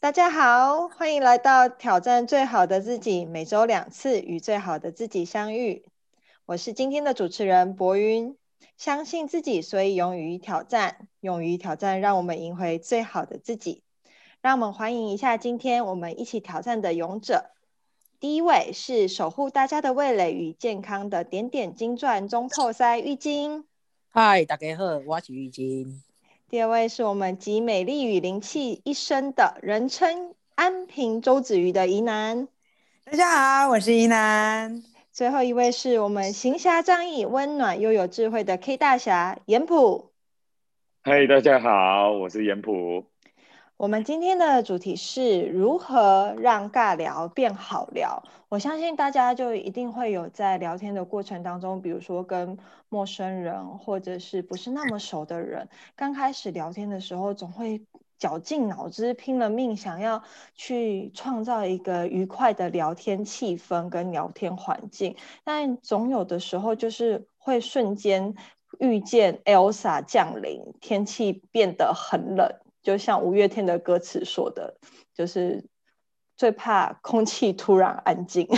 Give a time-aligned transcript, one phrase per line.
[0.00, 5.84] 大家好，欢迎来到挑战最好的自己，每周两次与最好的自己相遇。
[6.46, 8.34] 我是今天的主持人博云。
[8.78, 13.82] 相信自己，所以勇于挑战，勇于挑战，让我们赢回最好的自己。
[14.40, 17.50] 让我们欢迎一下今天我们一起挑战的勇者。
[18.18, 23.64] 第一位是守护大家的味蕾与健康的点点金钻中破塞浴巾。
[24.08, 26.00] 嗨，大家好，我是浴巾。
[26.50, 32.48] 第二位是我们集美丽与灵气一身的人称安平周子瑜的怡南。
[33.04, 34.82] 大家好，我是怡南。
[35.12, 40.10] 最后一位是我们行侠仗义、温暖又有智慧的 K 大侠严普。
[41.04, 43.04] 嗨，大家好，我是严普。
[43.80, 48.22] 我们今天的主题是如何让尬聊变好聊。
[48.50, 52.58] 我相信大家就一定会有在聊天的过程当中，比如说跟
[52.90, 55.66] 陌生人或者是不是那么熟的人，
[55.96, 57.80] 刚开始聊天的时候，总会
[58.18, 60.22] 绞尽脑汁、拼了命想要
[60.54, 68.34] 去创造一个愉快的聊天气氛跟聊天环境，但总有的时候就是会瞬间
[68.78, 72.46] 遇见 Elsa 降临，天气变得很冷。
[72.82, 74.78] 就像五月天的歌词说的，
[75.14, 75.64] 就是
[76.40, 78.48] 最怕空气突然安静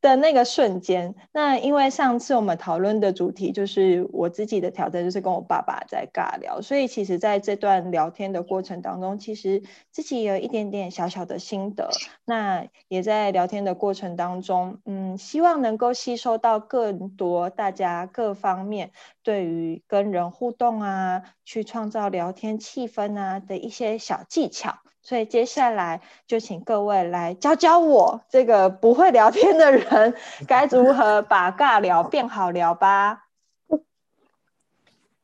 [0.00, 1.14] 的那个瞬间。
[1.30, 11.88] 那因为上次我们讨论的主题就是我自己的挑战，就是跟我爸爸在尬聊，所以其实在这段聊天的过程当中，其实自己有一点点小小的心得。
[12.24, 18.90] 那也在聊天的过程当中，嗯，希望能够吸收到更多大家各方面。
[19.22, 24.78] 对于跟人互动啊，去创造聊天气氛啊的一些小技巧，
[25.08, 30.14] 所以接下来就请各位来教教我这个不会聊天的人
[30.46, 33.24] 该如何把尬聊变好聊吧。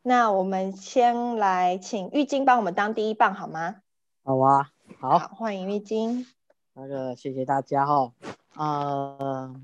[0.01, 3.83] 那我们先来请玉晶帮我们当第一棒好吗？
[4.23, 6.27] 好啊，好，欢迎玉晶。
[6.73, 8.11] 那个谢谢大家哈，
[8.57, 9.55] 呃。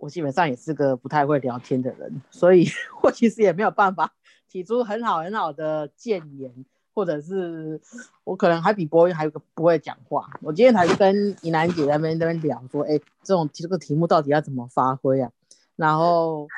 [0.00, 2.66] 我基本上也是个不太会聊天的人，所以
[3.04, 4.14] 我其实也没有办法
[4.48, 6.64] 提出很好很好的建言，
[6.94, 7.80] 或者是
[8.24, 10.28] 我可能还比博云还有个不会讲话。
[10.42, 15.30] 我今天才跟怡南姐那边那边聊说，哎，这种这个题目到底要怎么发挥啊？
[15.76, 16.48] 然后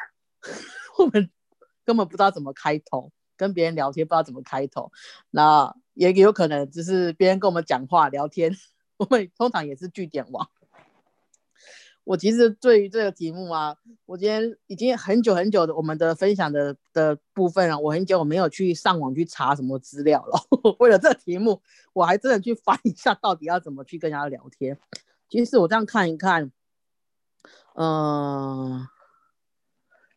[0.99, 1.31] 我们
[1.85, 4.91] 根本不知道怎么开头，跟别人聊天不知道怎么开头，
[5.31, 8.57] 那也有可能只是别人跟我们讲话聊天，
[8.99, 10.49] 我们通常也是据点王。
[12.05, 13.77] 我其实对于这个题目啊，
[14.07, 20.41] 我今天已经很久很久的我们的分享的的部分啊，我很久我没有去上网去查什么资料了。
[20.81, 21.63] 为了这个题目，
[21.93, 24.77] 我还真的去翻一下到底要怎么去跟人家聊天。
[25.29, 26.51] 其实我这样看一看，
[27.75, 28.87] 嗯，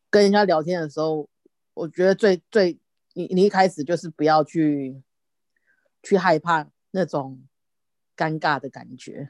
[0.10, 1.30] 跟人家聊天的时候，
[1.76, 2.80] 我觉得最最
[3.14, 5.04] 你你一开始就是不要去
[6.02, 7.44] 去害怕那种
[8.18, 9.30] 尴尬的感觉，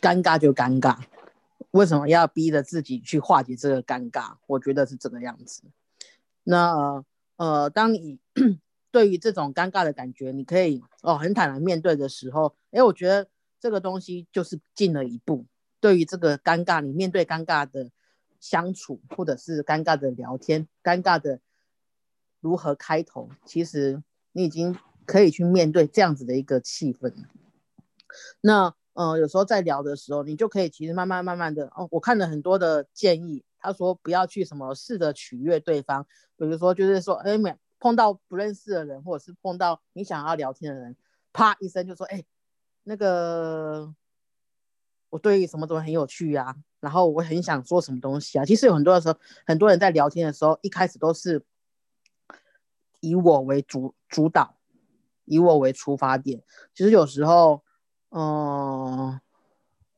[0.00, 0.98] 尴尬就尴尬。
[1.70, 4.36] 为什么要逼着自己去化解这个尴尬？
[4.46, 5.62] 我觉得是这个样子。
[6.44, 7.04] 那
[7.36, 8.18] 呃，当你
[8.90, 13.28] 对于这种尴尬的感觉，你可以哦很坦然面对的时候，哎，我觉得
[13.60, 15.46] 这个东西就是进了一步。
[15.80, 17.90] 对于这个尴尬，你面对尴尬的
[18.40, 21.40] 相处，或者是尴尬的聊天，尴尬的
[22.40, 24.02] 如何开头，其实
[24.32, 27.12] 你已经可以去面对这样子的一个气氛。
[28.40, 28.74] 那。
[28.96, 31.86] 嗯，有时候在聊的时候，你就可以其实慢慢慢慢的哦。
[31.90, 36.06] 我看了很多的建议，他说不要去什么试着取悦对方，
[36.38, 40.96] 比如说就是说，哎，没碰到不认识的人，或者是碰到你想要聊天的人，
[41.34, 42.24] 啪一声就说，哎，
[42.84, 43.94] 那个
[45.10, 48.46] 我对什么东西很有趣呀，然后我很想说什么东西啊。
[48.46, 51.44] 其实有很多的时候，很多人在聊天的时候，一开始都是
[53.00, 54.56] 以我为主主导，
[55.26, 56.42] 以我为出发点。
[56.74, 57.62] 其实有时候。
[58.10, 59.20] 哦，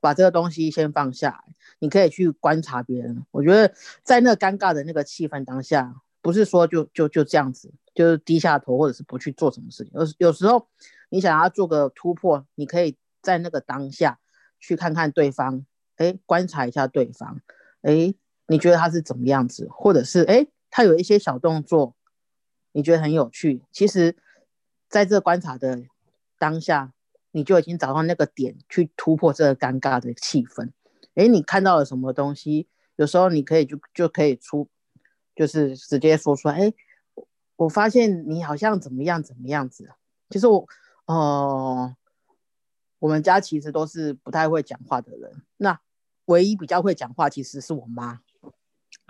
[0.01, 1.45] 把这个东西先放下，
[1.79, 3.25] 你可以去观察别人。
[3.31, 9.93] 我觉得在那尴尬的那个气氛当下，不是说就就就这样子，就是低下头或者是不去做什么事情。
[9.95, 10.67] 有有时候
[11.11, 14.19] 你想要做个突破，你可以在那个当下
[14.59, 15.65] 去看看对方，
[15.97, 17.41] 哎，观察一下对方，
[17.83, 18.15] 哎，
[18.47, 21.95] 你觉得他是怎么样子，或者是哎，他有一些小动作，
[22.73, 23.63] 你觉得很有趣。
[23.71, 24.17] 其实，
[24.89, 25.83] 在这观察的
[26.39, 26.93] 当下。
[27.39, 30.73] 你就已经找到那个点去突破这个尴尬的气氛。
[31.15, 32.67] 哎，你看到了什么东西？
[32.97, 34.69] 有时候你可以就就可以出，
[35.37, 36.57] 就是直接说出来。
[36.57, 36.75] 哎，
[37.55, 39.89] 我发现你好像怎么样怎么样子。
[40.31, 40.67] 其实我，
[41.05, 41.95] 哦，
[42.99, 45.41] 我们家其实都是不太会讲话的人。
[45.59, 45.81] 那
[46.25, 48.19] 唯一比较会讲话，其实是我妈。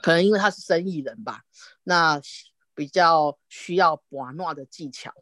[0.02, 1.44] 可能因为她是生意人吧，
[1.82, 2.20] 那
[2.74, 5.14] 比较需要把诺的技巧。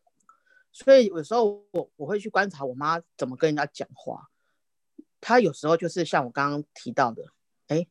[0.77, 4.29] 所以有时候我我会去观察我妈怎么跟人家讲话。
[5.23, 7.23] 她有时候就是像我刚刚提到的，
[7.69, 7.87] 哎，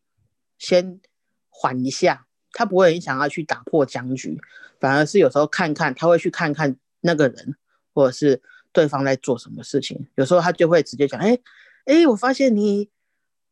[0.59, 1.01] 先
[1.49, 4.39] 缓一下，她不会很想要去打破僵局，
[4.79, 7.55] 反而是有时候看看，她会去看看那个人，
[7.91, 8.39] 或者是
[8.71, 10.07] 对方在做什么事情。
[10.13, 11.39] 有时候她就会直接讲，哎
[11.85, 12.91] 哎，我发现你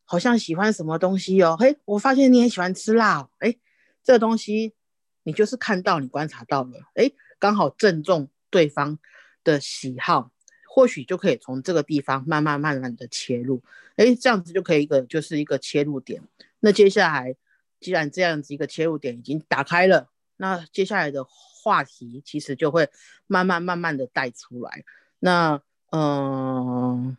[0.06, 3.56] 好像喜欢什么东西哦，嘿，我发现你也喜欢吃辣，哎，
[4.04, 4.76] 这东西
[5.24, 9.00] 你就是看到你观察到了，哎，刚好正中对方
[9.44, 10.32] 的喜好。
[10.76, 13.62] 或许就可以从这个地方慢慢慢慢的切入，
[13.96, 16.20] 哎，这样子就可以一个就是一个切入点。
[16.62, 17.36] 那接下来，
[17.80, 22.90] 既然这样子一个切入点已经打开了，那接下来的话题其实就会
[23.28, 24.84] 慢慢慢慢的带出来。
[25.20, 25.62] 那
[25.92, 27.16] 嗯，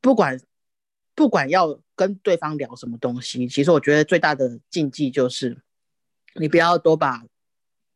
[0.00, 0.40] 不管
[1.14, 5.60] 不管要跟对方聊什么东西，其实我觉得最大的禁忌就是
[6.36, 7.22] 你不要多把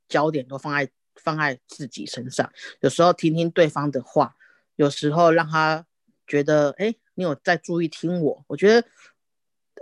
[0.06, 0.90] 焦点都放在。
[1.16, 4.34] 放在自己身上，有时候听听对方的话，
[4.76, 5.86] 有时候让他
[6.26, 8.44] 觉得，哎，你有在注意听我。
[8.48, 8.88] 我觉得，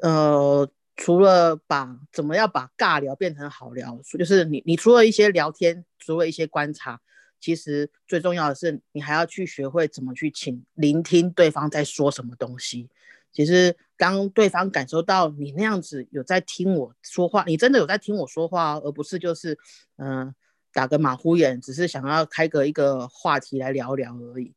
[0.02, 7.00] 呃，除了把怎么样把尬聊变成好聊，就是你你除了一些聊天，除了一些观察，
[7.40, 12.88] 其实最重要的是，你还要去学会怎么去请聆听对方在说什么东西。
[13.32, 19.58] 其实当对方感受到你那样子有在听我说话，你真的有在听我说话，而不是就是，
[19.96, 20.34] 嗯。
[20.72, 24.54] 打个马虎眼，只是想要开个一个话题来聊聊而已。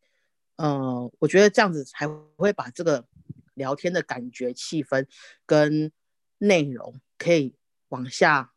[0.56, 2.08] 嗯，我觉得这样子才
[2.38, 3.06] 会把这个
[3.54, 5.06] 聊天的感觉、气氛
[5.46, 5.92] 跟
[6.38, 7.56] 内容可以
[7.90, 8.54] 往下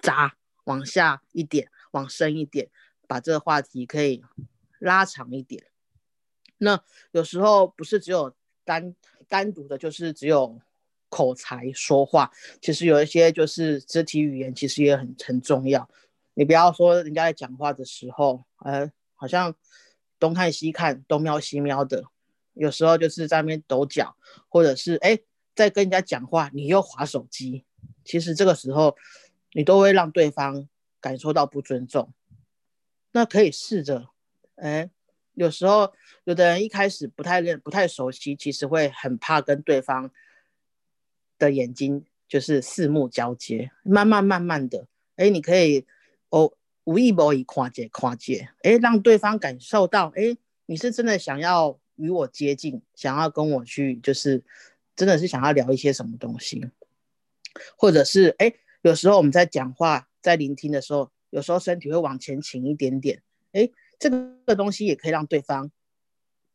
[0.00, 2.70] 扎，往下一点，往深一点，
[3.06, 4.24] 把这个话题可以
[4.78, 5.64] 拉长一点。
[6.58, 8.34] 那有时候不是只有
[8.64, 8.94] 单
[9.28, 10.60] 单独的，就是只有。
[11.12, 12.32] 口才说话，
[12.62, 15.86] 其实有一些就是肢体语言，其实也很很重要。
[16.32, 19.54] 你不要说人家在讲话的时候，呃，好像
[20.18, 22.04] 东看西看，东瞄西瞄的，
[22.54, 24.16] 有时候就是在那边抖脚，
[24.48, 25.18] 或者是哎，
[25.54, 27.66] 在跟人家讲话，你又划手机。
[28.06, 28.96] 其实这个时候，
[29.52, 30.66] 你都会让对方
[30.98, 32.10] 感受到不尊重。
[33.12, 34.08] 那可以试着，
[34.56, 34.88] 哎，
[35.34, 35.92] 有时候
[36.24, 40.10] 有的人一开始不太认、不太熟悉，其实会很怕跟对方。
[41.42, 44.86] 的眼睛就是四目交接，慢慢慢慢的，
[45.16, 45.84] 哎，你可以
[46.30, 46.52] 哦，
[46.84, 50.36] 无意无意跨界跨界，哎，让对方感受到，哎，
[50.66, 54.42] 你是真的想要与我接近，想要跟我去，就是
[54.94, 56.64] 真的是想要聊一些什么东西，
[57.76, 63.68] 或者是哎，有时候我们在讲话，在聆听的时候，有时候身体会往前倾一点点，哎，
[63.98, 65.70] 这个东西也可以让对方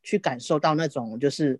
[0.01, 1.59] 去感受到那种就是。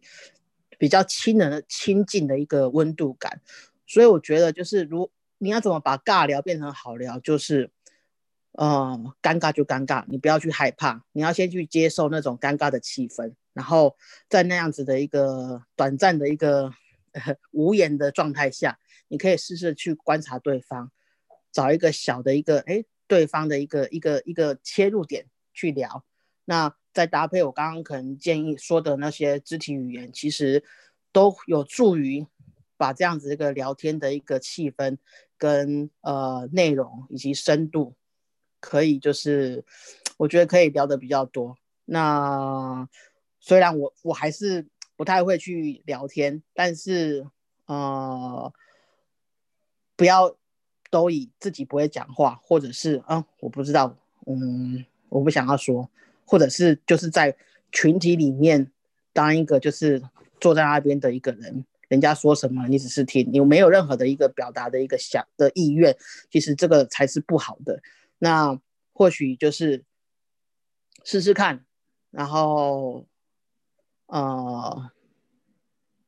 [0.78, 3.42] 比较亲人的亲近的一个温度感，
[3.86, 7.72] 所以我觉得就是如你要怎么把尬聊变成好聊，就是，
[8.52, 13.96] 呃，尴尬就尴尬，你不要去害怕，你要先去接受那种尴尬的气氛，然后
[14.30, 16.72] 在那样子的一个短暂的一个
[17.52, 18.78] 无言的状态下，
[19.08, 20.92] 你可以试试去观察对方，
[21.52, 26.04] 找一个小的一个哎对方的一个一个一个切入点去聊，
[26.46, 26.76] 那。
[26.98, 30.64] 再搭配我刚刚可能建议说的那些肢体语言，其实
[31.12, 32.26] 都有助于
[32.76, 34.98] 把这样子一个聊天的一个气氛
[35.38, 37.94] 跟呃内容以及深度，
[38.60, 39.64] 可以就是
[40.18, 41.56] 我觉得可以聊的比较多。
[41.86, 42.90] 那
[43.40, 47.28] 虽然我我还是不太会去聊天，但是
[47.68, 48.52] 呃
[49.96, 50.36] 不要
[50.90, 53.96] 都以自己不会讲话，或者是啊我不知道，
[54.26, 55.92] 嗯我不想要说。
[56.30, 57.34] 或者是就是在
[57.72, 58.70] 群体里面
[59.14, 60.04] 当一个就是
[60.42, 65.96] 坐在那边的一个人，人家说什么你只是听，你没有任何的一个表达的一个想的意愿，
[66.30, 67.82] 其实这个才是不好的。
[68.20, 68.60] 那
[68.92, 69.86] 或许就是
[71.06, 71.66] 试试看，
[72.12, 73.08] 然后
[74.08, 74.92] 呃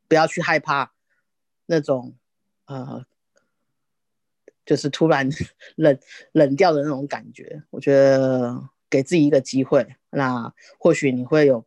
[0.10, 0.92] 不要去害怕
[1.66, 2.14] 那种
[2.66, 3.06] 呃
[4.66, 5.30] 就是突然
[5.78, 5.98] 冷
[6.34, 8.70] 冷掉的那种感觉，我觉得。
[8.92, 11.66] 给自己一个机会，那或许你会有，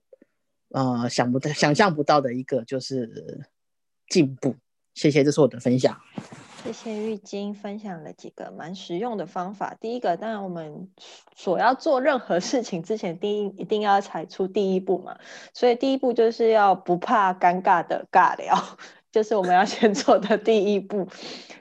[0.70, 3.48] 呃，想不到、想象不到的一个就是
[4.08, 4.56] 进步。
[4.94, 5.98] 谢谢，这是我的分享。
[6.62, 9.74] 谢谢玉晶分享了几个蛮实用的方法。
[9.80, 10.88] 第一个，当然我们
[11.34, 15.18] 所要做任何事情之前，第一一定要踩出第一步嘛。
[15.52, 18.56] 所以第一步就是要不怕尴尬的尬聊。
[19.12, 21.06] 就是我们要先 做的第一步，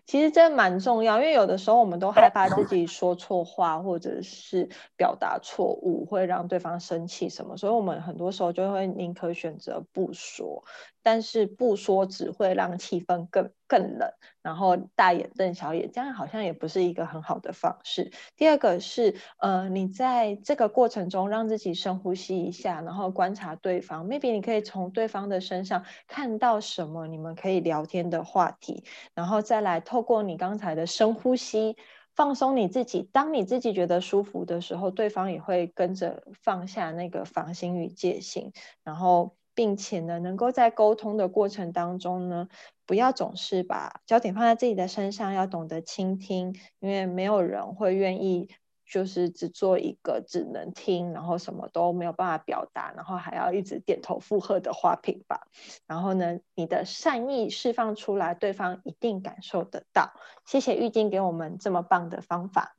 [0.05, 10.63] 其实这蛮重要，因为有的时候我们都害怕自己说错话，或者是表达错误会让对方生气什么，所以我们很多时候就会宁可选择不说，
[11.03, 18.11] 但是不说只会让气氛更更冷，然后大眼瞪小眼，这样好像也不是一个很好的方式。
[18.35, 31.75] 第二个是，呃，你在这个过程中让自己深呼吸一下，然后观察对方，maybe 你可以从对方的身上看到什么，你们可以聊天的话题，然后再来透过你刚才的深呼吸。
[32.13, 38.51] 放松你自己，当你自己觉得舒服的时候，对方也会跟着放下那个防心与戒心，
[38.83, 42.47] 然后并且呢，能够在沟通的过程当中呢，
[42.87, 48.49] 不要总是把焦点放在自己的身上，要懂得倾听，因为没有人会愿意。
[48.83, 55.47] 就是只做一个只能听，然后什么都没有办法表达，然后还要一直点头附和的花瓶吧。
[55.87, 60.11] 然后呢，你的善意释放出来，对方一定感受得到。
[60.43, 62.75] 谢谢玉晶给我们这么棒的方法。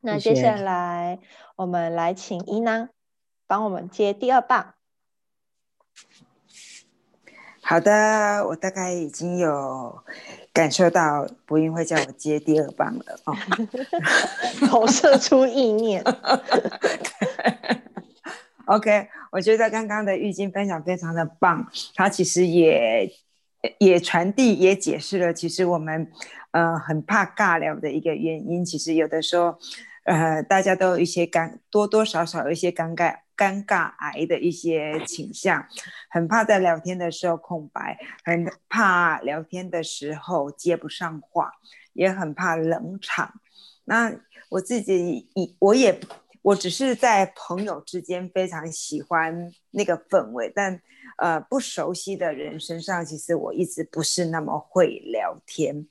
[0.00, 1.20] 那接下来
[1.54, 2.88] 我们来请伊娜
[3.46, 4.74] 帮我们接第二棒。
[7.62, 10.02] 好的，我大概已经有。
[10.52, 13.34] 感受到博音会叫我接第二棒了哦，
[14.70, 16.00] 投射出意念。
[18.66, 23.10] OK，我觉得刚刚的玉晶分享非常的棒，它其实也
[23.80, 26.08] 也传递也解释了，其实我们
[26.52, 29.58] 呃很怕尬聊的一个原因，其实有的时候
[30.04, 33.23] 呃大家都有一些尴多多少少有一些尴尬。
[33.36, 35.66] 尴尬癌的一些倾向，
[36.08, 41.52] 很怕在聊天的时候空白，很怕聊天的时候接不上话，
[41.92, 43.40] 也很怕冷场。
[43.84, 44.14] 那
[44.48, 45.98] 我自己，我也，
[46.42, 50.80] 我只是在朋友之间非常喜欢那个氛围，但
[51.18, 55.86] 呃，不熟悉的人身上，其实我一直不是那么会聊天。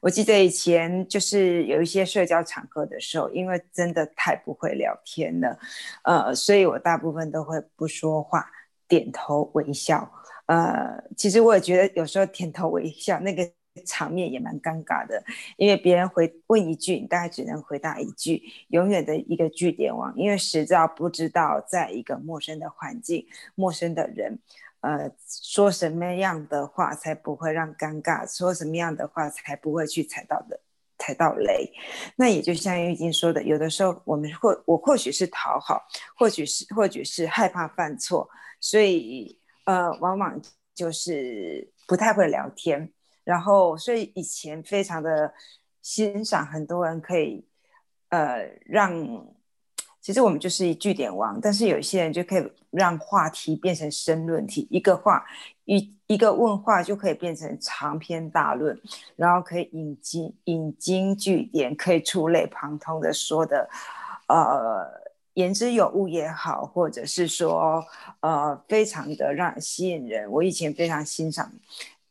[0.00, 5.58] 我记得以前就是有一些社交场合的时候，因为真的太不会聊天了，
[6.04, 8.46] 呃，所以我大部分都会不说话，
[8.86, 10.10] 点头微笑。
[10.46, 13.48] 呃，其实我也觉得有时候点头微笑那个
[13.84, 15.22] 场面也蛮尴尬的，
[15.56, 24.38] 因为别人回问一句，你大概只能回答一句，永远的一个句点王，因为实在不知道在一个陌生的环境、陌生的人。
[24.86, 28.24] 呃，说什么样的话才不会让尴尬？
[28.24, 30.60] 说什么样的话才不会去踩到的
[30.96, 31.72] 踩到雷？
[32.14, 35.82] 那也就像玉晶说的，有的时候我们或我或许是讨好，
[36.16, 38.28] 或许是或许是害怕犯错，
[38.60, 40.40] 所以呃，往往
[40.72, 42.92] 就是不太会聊天。
[43.24, 45.34] 然后，所以以前非常的
[45.82, 47.44] 欣赏很多人可以
[48.10, 49.26] 呃让。
[50.06, 55.26] 其实我们就是一句点王，但是有些人就可以让话题变成申论题，一个话
[55.64, 58.80] 一一个问话就可以变成长篇大论，
[59.16, 63.68] 然后可以引经引经据典，可以触类旁通的说的，
[64.28, 64.86] 呃，
[65.34, 67.84] 言之有物也好，或者是说
[68.20, 70.30] 呃，非常的让吸引人。
[70.30, 71.50] 我以前非常欣赏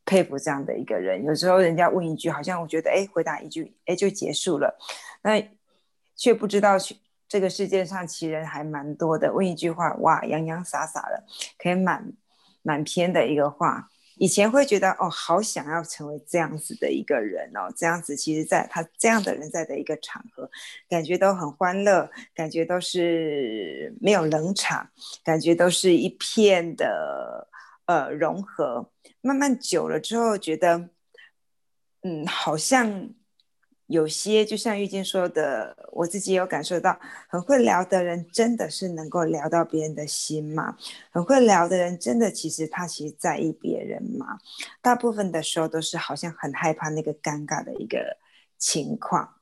[0.03, 4.77] 佩服这样的一个人，有时候人家问一句，好像我觉得哎，回答一句哎就结束了，
[5.21, 5.41] 那
[6.17, 6.97] 却不知道去。
[7.27, 11.23] 这个世界上奇人还蛮多的，问一句话，哇，洋洋洒洒的，
[11.57, 12.13] 可以满
[12.61, 13.89] 满篇的一个话。
[14.17, 20.49] 以前会觉得，哦，好想要成为这样子的一个人哦，这样子，其实在他这样的人在的一个场合，
[20.87, 24.89] 感觉都很欢乐，感觉都是没有冷场，
[25.23, 27.49] 感觉都是一片的
[27.87, 28.89] 呃融合。
[29.19, 30.89] 慢慢久了之后，觉得，
[32.03, 33.09] 嗯，好像。
[33.87, 40.75] 有些就像玉晶说的，我自己有感受到，很会聊的人真的是能够聊到别人的心吗？
[41.11, 44.39] 很会聊的人真的其实他其实在意别人吗？
[44.81, 48.17] 大部分的时候都是好像很害怕那个尴尬的一个
[48.57, 49.35] 情况。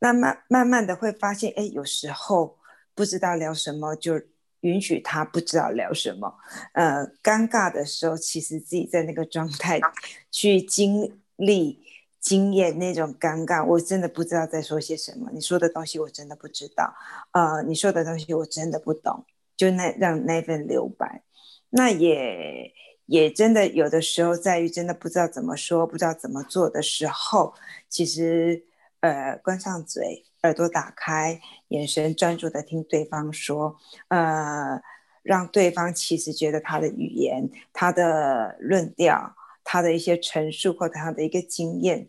[0.00, 2.58] 那慢慢慢的会发现，哎，有时候
[2.94, 4.20] 不知道聊什么，就
[4.62, 6.34] 允许他不知道聊什么。
[6.72, 9.78] 呃，尴尬的时候，其实自己在那个状态
[10.32, 11.78] 去经历。
[12.20, 15.30] 经验那种尴尬，我真的不知道在说些什么。
[15.32, 16.94] 你说的东西我真的不知道，
[17.32, 19.24] 呃，你说的东西我真的不懂，
[19.56, 21.22] 就那让那份留白，
[21.70, 22.70] 那也
[23.06, 27.54] 也真的有的时候在于真的不知道怎么说，不知道怎么做的时候，
[27.88, 28.64] 其实
[29.00, 33.76] 呃，关上嘴，耳朵打开，眼神专注的听对方说，
[34.08, 34.78] 呃，
[35.22, 39.34] 让对方其实觉得他的语言，他的论调。
[39.64, 42.08] 他的一些陈述或者他的一个经验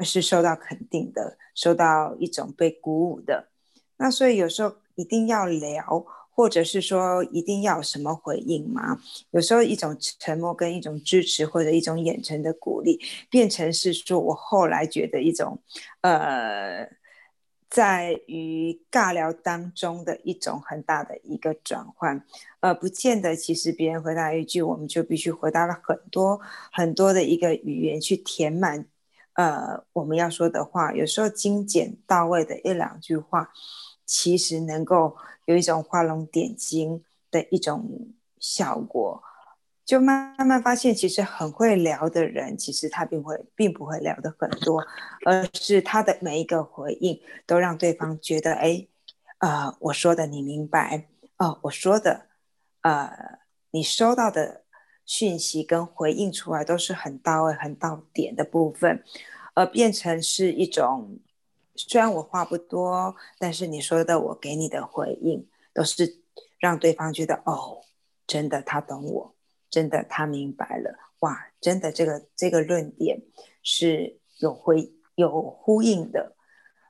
[0.00, 3.48] 是受到肯定的，受到一种被鼓舞的。
[3.96, 9.00] 那所以有时候一定要聊，或者是说一定要什么回应吗？
[9.30, 15.58] 有时候一种沉默跟一种支持或者一种眼神的鼓励，变成是说我后来觉得一种
[16.02, 16.86] 呃
[17.68, 22.24] 在于尬聊当中的一种很大的一个转换，
[22.60, 26.40] 呃，不见得其实别人回答一句，我们就必须回答了很多
[26.72, 28.86] 很多的一个语言去填满，
[29.34, 33.52] 呃，我们要说的话，有时候精简到位的一两句话，
[34.04, 37.84] 其实能够有一种画龙点睛的一种
[38.38, 39.22] 效果。
[39.86, 44.84] 就慢慢发现，其实很会聊的人，其实他并会，并不会聊的很多，
[45.24, 48.84] 而是他的每一个回应都让对方觉得，哎，
[49.38, 52.26] 呃，我说的你明白，哦，我说的，
[52.80, 53.38] 呃，
[53.70, 54.64] 你收到的
[55.04, 59.04] 讯息跟回应出来都是很到位、很到点的部分，
[59.54, 61.20] 而变成是一种，
[61.76, 66.18] 虽然我话不多，但是你说的我给你的回应都是
[66.58, 67.82] 让对方觉得，哦，
[68.26, 69.35] 真的他懂我。
[69.68, 71.48] 真的，他明白了哇！
[71.60, 73.20] 真的，这个这个论点
[73.62, 76.36] 是有回有呼应的，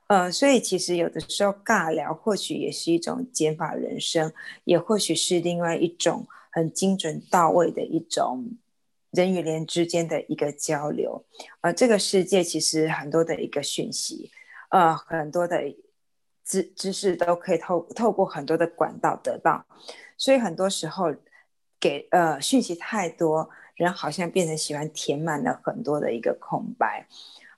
[0.07, 4.31] 呃，所以其实有的时候尬聊或许也是一种减法人生，
[4.65, 8.45] 也或许是另外一种很精准到位的一种
[9.11, 11.25] 人与人之间的一个交流。
[11.61, 14.29] 呃，这个世界其实很多的一个讯息，
[14.69, 15.63] 呃，很多的
[16.43, 19.65] 知知识都可以透透过很多的管道得到，
[20.15, 21.15] 所以很多时候。
[21.79, 27.07] 给呃讯息太多，人好像变成喜欢填满了很多的一个空白，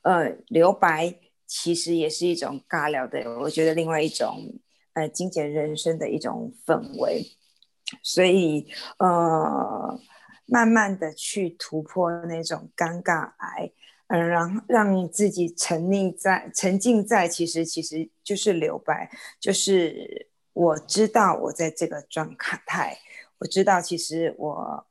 [0.02, 1.16] 呃，留白
[1.48, 4.54] 其实也是一种尬聊的，我觉得另外一种
[4.94, 7.26] 呃精简人生的一种氛围，
[8.04, 10.00] 所以呃
[10.46, 13.72] 慢慢的去突破那种尴尬癌，
[14.08, 19.10] 嗯，让让自己沉溺在沉浸在其实其实就是留白，
[19.40, 22.36] 就是我知道我在这个状
[22.66, 22.98] 态。
[23.40, 24.86] 我知道，其实我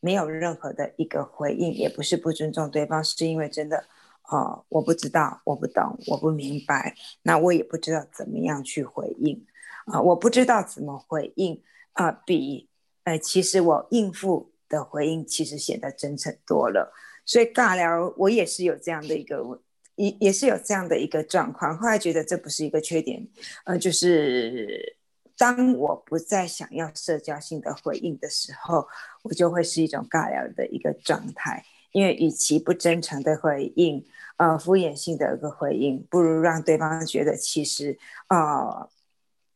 [0.00, 3.84] 没有任何的一个回应，也不是不尊重对方，是因为真的，
[4.28, 9.46] 呃，我不知道，我不懂，我不明白，那我也不知道怎么样去回应，
[9.86, 12.68] 啊，我不知道怎么回应，啊，比，
[13.04, 16.92] 呃，其实我应付的回应其实显得真诚多了，
[17.24, 19.60] 所以尬聊我也是有这样的一个，
[19.94, 23.28] 也也是有这样的一个状况，后来觉得这不是一个缺点，
[23.64, 24.96] 呃，就是。
[25.36, 28.86] 当我不再想要社交性的回应的时候，
[29.22, 31.64] 我就会是一种尬聊的一个状态。
[31.92, 34.02] 因为与其不真诚的回应，
[34.38, 38.88] 呃，敷衍性的一个回应，不如让对方觉得其实，呃，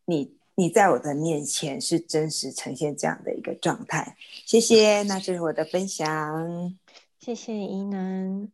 [0.05, 4.19] 你你在我的面前是真实呈现这样的一个状态。
[4.45, 6.77] 谢谢，那这是我的分享。
[7.19, 8.51] 谢谢伊能。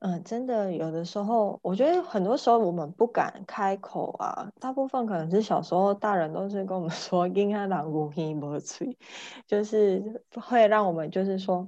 [0.00, 4.48] 嗯，真的有的时候，我觉得很多时候我们不敢开口啊。
[4.60, 8.96] 大部分可能是小时候大人都是跟我们 说“应该狼无音不吹”，
[9.48, 11.66] 就是会让我们就是说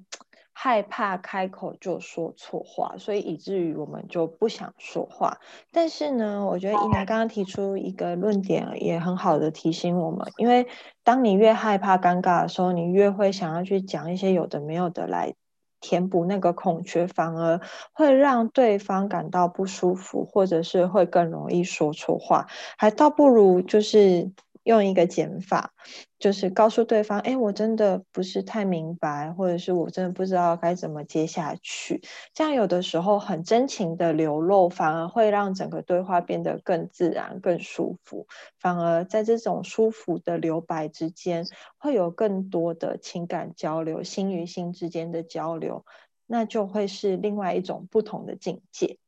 [0.52, 5.38] 害怕开口就说错话，所以以至于我们就不想说话。
[5.72, 10.66] 但是呢，我觉得伊娜刚刚提出一个论点，也很好的提醒我们，因为
[11.02, 15.34] 当你越害怕尴尬的时候，你越会想要去讲一些有的没有的来。
[15.80, 17.60] 填补那个空缺，反而
[17.92, 24.30] 会让对方感到不舒服，或者是会更容易说错话，还倒不如就是。
[24.68, 25.72] 用一个减法，
[26.18, 32.02] 就是告诉对方：“哎，我真的不是太明白，或者是我真的不知道该怎么接下去。”
[32.34, 38.26] 这样有的时候很真情的流露，反而会让整个对话变得更自然、更舒服。
[38.58, 41.46] 反而在这种舒服的留白之间，
[41.78, 45.86] 会有更多的情感交流，心与心之间的交流，
[46.26, 48.98] 那就会是另外一种不同的境界。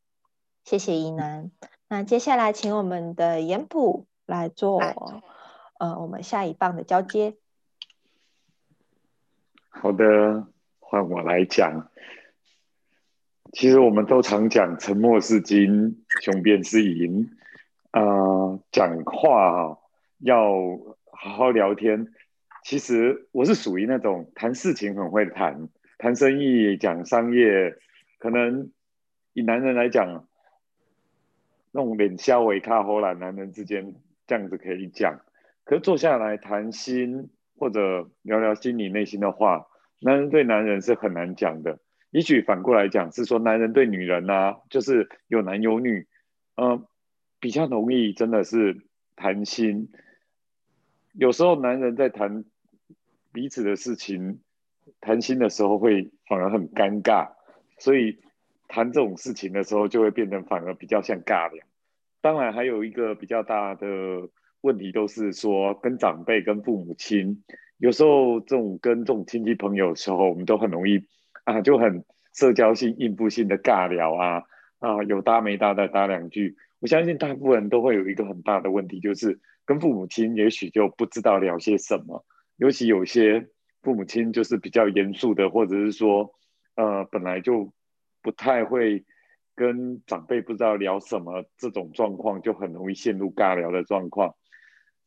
[0.65, 1.51] 谢谢依南。
[1.87, 4.81] 那接下来请我们的严普来做。
[5.81, 7.39] 呃，我们下一棒的交接。
[9.71, 10.47] 好的，
[10.79, 11.91] 换我来讲。
[13.55, 17.31] 其实我们都常讲“沉默是金，雄辩是银”。
[17.93, 19.79] 呃，讲话
[20.19, 20.53] 要
[21.11, 22.13] 好好聊天。
[22.63, 27.75] 其实我是属于那种谈事情很会谈，谈生意、讲商业，
[28.19, 28.71] 可能
[29.33, 30.29] 以男人来讲，
[31.71, 33.95] 那种脸笑为卡后来男人之间
[34.27, 35.23] 这样子可以讲。
[35.71, 39.69] 可坐下来谈心，或者聊聊心里内心的话，
[40.01, 41.79] 男人对男人是很难讲的。
[42.11, 46.09] 也许反过来讲，是说男人对女人呢，就是有男有女，
[46.57, 46.85] 嗯，
[47.39, 49.93] 比较容易真的是谈心。
[51.13, 52.45] 有时候男人在谈
[53.33, 54.41] 彼此的事情、
[55.01, 57.29] 谈心的时候，会反而很尴尬，
[57.79, 58.19] 所以
[58.67, 61.65] 谈这种事情的时候，就会变成反而比较像尬聊。
[62.21, 63.87] 当然，还有一个比较大的。
[64.63, 67.43] 问题都是说跟长辈、跟父母亲，
[67.79, 71.03] 有时候这种跟这种亲戚朋友的时候，我们都很容易
[71.45, 74.43] 啊，就很社交性、应付性的尬聊啊
[74.79, 76.57] 啊，有搭没搭的搭两句。
[76.81, 82.25] 我相信大部分人都会有一个很大的问题，就是跟父母亲也许就不知道聊些什么，
[82.57, 83.49] 尤其有些
[83.83, 86.33] 父母亲就是比较严肃的，或者是说，
[86.77, 87.73] 呃，本来就
[88.23, 89.05] 不太会
[89.55, 94.35] 跟长辈不知道聊什么，这种状况就很容易陷入尬聊的状况。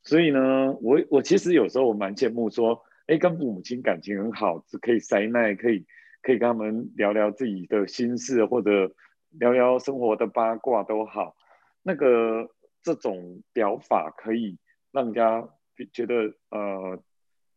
[0.03, 5.85] 所以呢，我我其实有时候我蛮羡慕说，哎，跟父母亲感情很好，是可以塞奈，可以
[6.21, 8.93] 可以跟他们聊聊自己的心事，或者
[9.31, 11.35] 聊聊生活的八卦都好。
[11.81, 12.49] 那个
[12.81, 14.57] 这种表法可以
[14.91, 15.49] 让人家
[15.91, 17.01] 觉得呃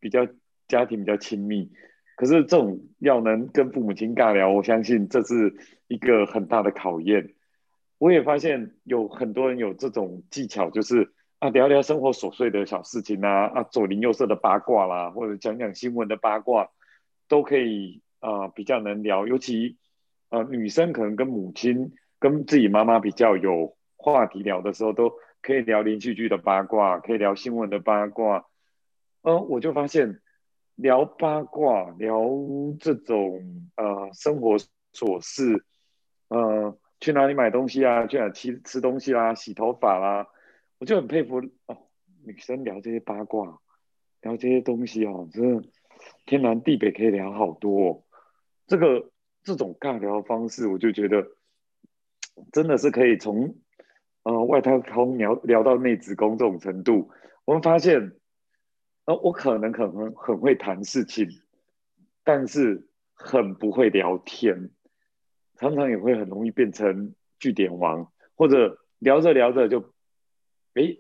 [0.00, 0.26] 比较
[0.68, 1.70] 家庭比较亲密，
[2.16, 5.54] 可是这种要能跟父母亲尬聊，我相信这是
[5.88, 7.34] 一个很大的考验。
[7.98, 16.70] 我也发现有很多人有这种技巧，就是啊聊聊生活琐碎的小事情啊啊左邻右舍的八卦啦，或者讲讲新闻的八卦，
[17.28, 19.26] 都可以啊比较能聊。
[19.26, 19.76] 尤其
[20.30, 23.74] 呃女生可能跟母亲跟自己妈妈比较有。
[23.98, 28.46] 话题聊的时候都可以聊连续剧的八卦，可以聊新闻的八卦。
[29.22, 30.20] 嗯，我就发现
[30.76, 32.20] 聊八卦、聊
[32.78, 34.58] 这种呃生活
[34.92, 35.64] 琐事，
[36.28, 40.28] 呃，去哪里买东西啊，去哪吃吃东西啦，洗头发啦，
[40.78, 41.76] 我就很佩服哦，
[42.24, 43.60] 女生聊这些八卦，
[44.22, 45.68] 聊这些东西哦，真的
[46.24, 48.04] 天南地北可以聊好多。
[48.66, 49.10] 这个
[49.42, 51.26] 这种尬聊方式，我就觉得
[52.52, 53.56] 真的是可以从。
[54.22, 57.12] 呃，外太空聊聊到内子宫这种程度，
[57.44, 58.16] 我们发现，
[59.04, 61.28] 呃，我可能可能很会谈事情，
[62.24, 64.70] 但是很不会聊天，
[65.54, 69.94] 常常也会很容易变成据点王，或者聊着聊着就，
[70.76, 70.98] 哎，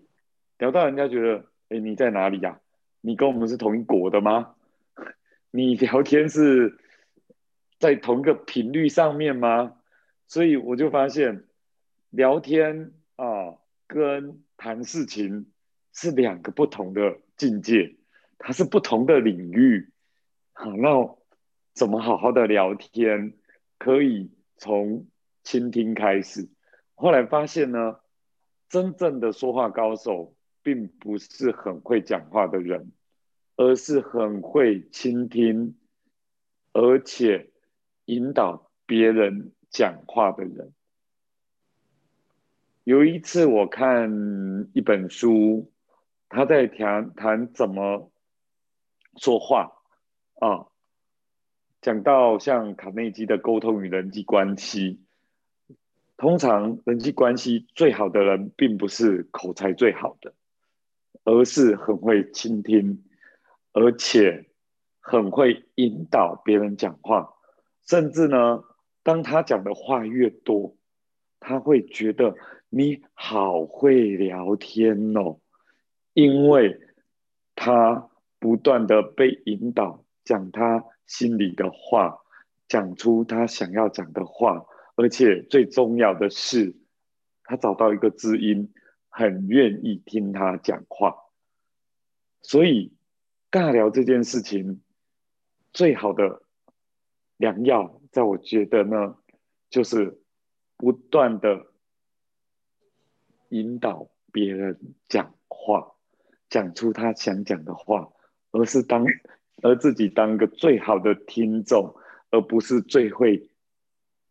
[0.58, 2.60] 聊到人家觉得，哎，你在哪里呀？
[3.02, 4.54] 你跟我们是同一国的吗？
[5.52, 6.78] 你聊天是
[7.78, 9.76] 在同一个频率上面吗？
[10.26, 11.44] 所以我就发现
[12.10, 12.92] 聊天。
[13.16, 15.50] 啊，跟谈事情
[15.94, 17.96] 是两个不同的境界，
[18.38, 19.90] 它是不同的领域。
[20.52, 21.16] 好，那
[21.72, 23.32] 怎么好好的聊天？
[23.78, 25.06] 可以从
[25.44, 26.46] 倾听开始。
[26.94, 28.00] 后来发现呢，
[28.68, 32.92] 真正的说话高手，并不是很会讲话的人，
[33.56, 35.76] 而是很会倾听，
[36.72, 37.50] 而且
[38.06, 40.72] 引导别人讲话的人。
[42.84, 45.72] 有一次我看一本书，
[46.28, 48.12] 他在谈谈怎么
[49.16, 49.72] 说话
[50.40, 50.66] 啊，
[51.80, 55.00] 讲到像卡内基的沟通与人际关系，
[56.16, 60.34] 通常人际关系最好的人，并不是口才最好的，
[61.24, 63.04] 而是很会倾听，
[63.72, 64.48] 而且
[65.00, 67.34] 很会引导别人讲话，
[67.86, 68.64] 甚至呢，
[69.02, 70.76] 当他讲的话越多，
[71.40, 72.34] 他会觉得。
[72.68, 75.38] 你好会聊天哦，
[76.14, 76.80] 因为
[77.54, 82.18] 他不断的被引导讲他心里的话，
[82.66, 84.66] 讲出他想要讲的话，
[84.96, 86.74] 而且最重要的是，
[87.44, 88.72] 他找到一个知音，
[89.08, 91.16] 很愿意听他讲话。
[92.42, 92.92] 所以
[93.50, 94.82] 尬聊这件事情，
[95.72, 96.42] 最好的
[97.36, 99.16] 良药，在我觉得呢，
[99.70, 100.20] 就是
[100.76, 101.66] 不断的。
[103.50, 105.94] 引导别人讲话，
[106.50, 108.10] 讲出他想讲的话，
[108.50, 109.06] 而是当
[109.62, 111.94] 而自己当个最好的听众，
[112.30, 113.48] 而不是最会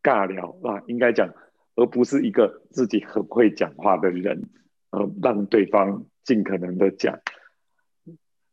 [0.06, 1.34] 尬聊啊，应该讲，
[1.76, 4.50] 而不是一个自己很会讲话的人，
[4.92, 7.20] 呃，让对方尽可能的讲。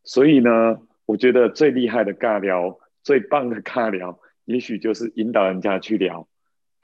[0.02, 6.26] 所以呢，我觉得最厉害的尬聊，最棒的尬聊，也许就是引导人家去聊。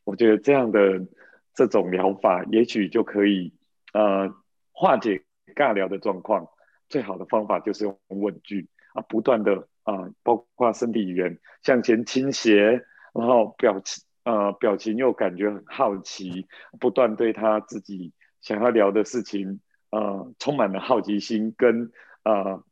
[0.04, 1.06] 我觉得这样的
[1.54, 3.54] 这种疗法，也许就可以。
[3.94, 4.30] 呃，
[4.70, 5.24] 化解
[5.56, 6.46] 尬聊的状况，
[6.90, 16.46] 最好的方法就是用问句啊，不断的啊，包括身体语言向前倾斜，然后表情呃表情又感觉很好奇，
[16.78, 18.12] 不断对他自己
[18.42, 19.60] 想要聊的事情
[19.90, 21.90] 呃充满了好奇心跟
[22.24, 22.62] 呃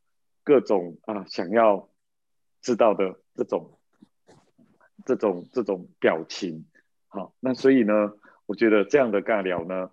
[0.44, 1.88] 各种啊想要
[2.60, 3.78] 知道的这种
[5.06, 6.66] 这种这种表情，
[7.08, 8.12] 好，那所以呢，
[8.44, 9.90] 我觉得这样的尬聊呢。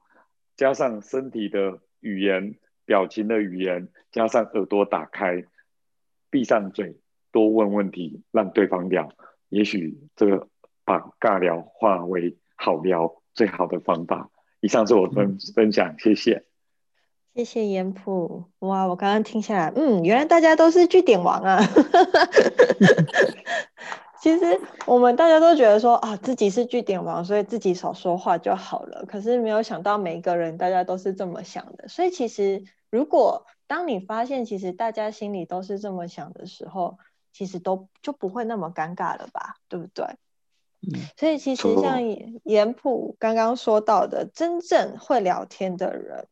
[0.55, 5.43] 加上身体的语言、表情的语言，加上耳朵打开、
[6.29, 6.99] 闭上嘴，
[7.31, 9.09] 多问问题，让对方聊，
[9.49, 10.47] 也许这个
[10.85, 14.29] 把尬聊化为好聊最好的方法。
[14.59, 16.45] 以上是我分分享，谢谢。
[17.33, 21.59] 谢谢严普，哇，我刚刚听下来，嗯，原来大家都是据点王啊。
[24.21, 29.03] 其实我们大家都觉得说啊，自己是据点王，所以自己少说话就好了。
[29.05, 31.87] 可是没有想到每一个人大家都是这么想的。
[31.87, 36.99] 所以其实如果当你发现其实大家心里都是这么想的时候，
[37.33, 39.55] 其实都就不会那么尴尬了吧？
[39.67, 40.05] 对不对？
[40.91, 42.01] 嗯，所以其实像
[42.43, 46.27] 严普刚刚说到的，真正会聊天的人。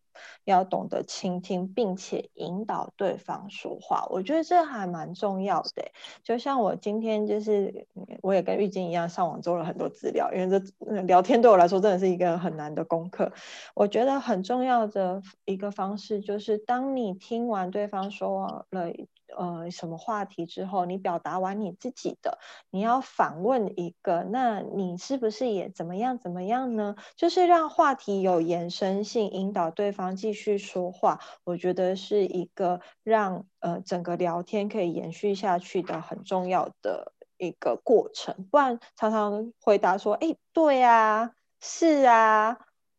[0.45, 5.91] 要懂得倾听，并且引导对方说话，我觉得这还蛮重要的。
[6.23, 7.87] 就像我今天就是，
[8.21, 13.31] 我也跟玉晶一样上网做了很多资料，因为这聊天对我来说真的是一个很难的功课。
[13.75, 18.91] 我觉得很重要的一个方式就是，当你听完对方说了。
[19.37, 22.39] 呃，什么话题之后，你表达完你自己的，
[22.69, 26.95] 你要反问一个，那你是不是也怎么样怎么样呢？
[27.15, 31.19] 就是让话题有延伸性，引导对方继续说话。
[31.43, 38.47] 我觉得是一个让呃整个聊天可以延续下去的很重要的一个过程。
[38.51, 42.57] 不然常常回答说，哎，对啊，是啊，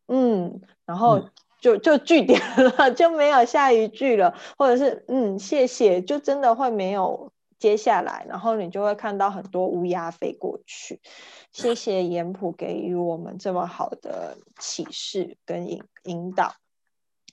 [0.09, 1.29] 嗯，然后。
[1.62, 11.01] 就就句点了， 就没有下一句了，或者是嗯谢谢，就真的会没有接下来，然后你就会看到很多乌鸦飞过去。
[11.53, 16.57] 谢谢严普给予我们这么好的启示跟引引导。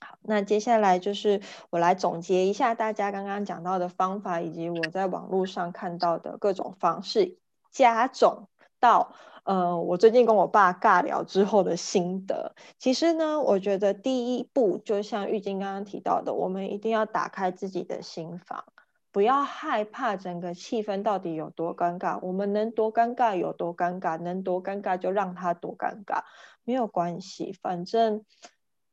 [0.00, 1.40] 好，那接下来就是
[1.70, 7.36] 我来总结一下大家刚刚讲到的方法，以及我在网络上看到的各种方式，
[7.72, 8.48] 加总
[8.80, 9.12] 到。
[9.44, 18.62] 呃，我最近跟我爸尬聊之后的心得，其实呢，我觉得第一步就像玉晶刚刚提到的，我们一定要打开自己的心房，
[19.10, 26.22] 不要害怕整个气氛到底有多尴尬，我们能多尴尬有多尴尬，能多尴尬就让他多尴尬，
[26.64, 28.24] 没有关系，反正。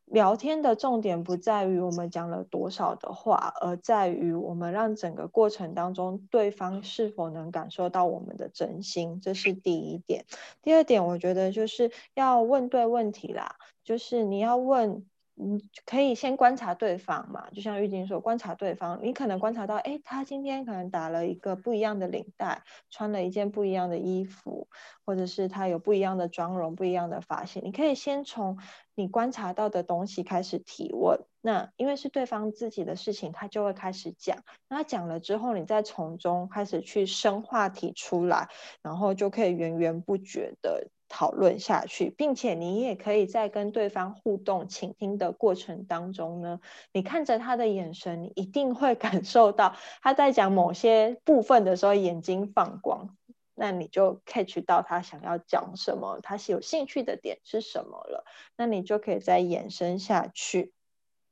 [0.08, 10.26] 聊天的重点不在于我们讲了多少的话，而在于我们让整个过程当中对方是否能感受到我们的真心，这是第一点。
[10.64, 15.06] 第二点，我觉得就是要问对问题啦，就是你要问。
[15.40, 24.68] 嗯，可以先观察对方嘛，就像玉晶说，观察对方，你可能观察到，哎，他今天可能打了一个不一样的领带，穿了一件不一样的衣服，
[25.06, 28.58] 或者是他有不一样的妆容、不一样的发型，你可以先从
[28.96, 31.20] 你观察到的东西开始提问。
[31.42, 34.40] 那因为是对方自己的事情，他就会开始讲。
[34.68, 38.50] 那讲了之后，你再从中开始去生话题出来，
[38.82, 40.90] 然后就可以源源不绝的。
[41.10, 46.60] 讨论下去，并且你也可以在跟对方互动、倾听的过程当中呢，
[46.92, 53.16] 你看着他的眼神，你一定会 感受到他在讲某些部分的时候眼睛放光，
[53.56, 58.26] 那你就 catch 到他想要讲什么，他是有兴趣的点是什么了，
[58.58, 60.74] 那你就可以再延伸下去，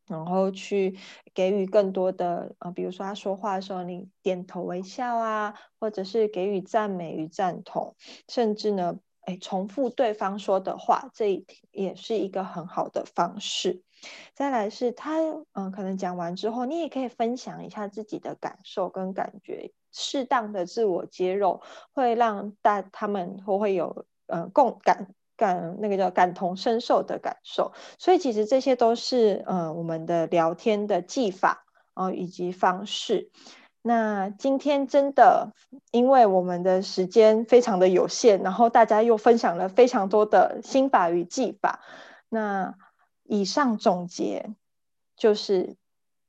[0.07, 0.97] 然后去
[1.33, 7.95] 给予更多的呃，比如说他说话的时候，你点头微笑啊，或者是给予赞美与赞同，
[8.29, 8.99] 甚至呢。
[9.25, 13.81] 哎，重复对方说的话，这也是一个很好的方式。
[14.33, 15.19] 再来是他，
[15.53, 21.61] 嗯，可能讲完之后，你也可以分享一下自己的感受跟感觉，适当的自我揭露，
[21.93, 27.73] 会让大他们都会有嗯共感感那个叫感同身受的感受。
[27.97, 33.31] 所以其实这些都是嗯我们的聊天的技法啊以及方式。
[33.81, 35.53] 那今天真的，
[35.95, 41.79] 因为我们的时间非常的有限，然后大家又分享了非常多的心法与技法。
[42.27, 42.75] 那
[43.23, 44.53] 以上总结
[45.15, 45.77] 就是，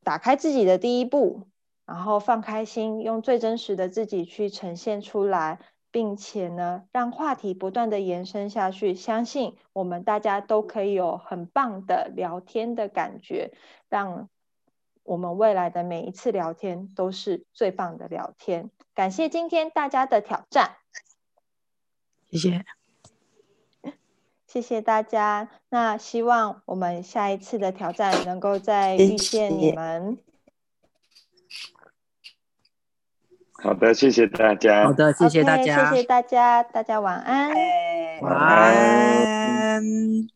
[0.04, 1.48] 打开自己的第一步，
[1.84, 5.58] 然后放开心，用最真实的自己去呈现出来，
[5.90, 8.94] 并且呢，让话题不断的延伸下去。
[8.94, 13.50] 相信我们大家都可以有很棒的聊天的感觉，
[13.88, 14.28] 让。
[15.06, 18.70] 我们未来的每一次聊天都是最棒的聊天。
[18.94, 20.76] 感谢今天大家的挑战，
[22.30, 22.64] 谢谢，
[24.46, 25.48] 谢谢大家。
[25.68, 30.18] 那希望我们下一次的挑战能够再遇见你们。
[33.52, 34.84] 好的，谢谢大家。
[34.84, 35.90] 好的，谢谢大家。
[35.90, 37.54] 谢谢大家，大家晚安。
[38.20, 40.35] 晚安。